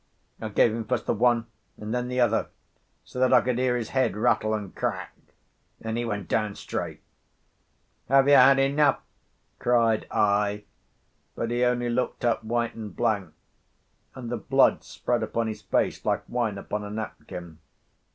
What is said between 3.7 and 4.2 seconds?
his head